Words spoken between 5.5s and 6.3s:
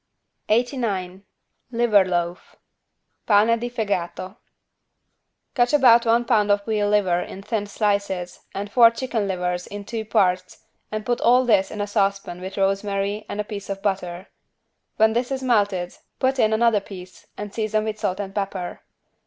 Cut about one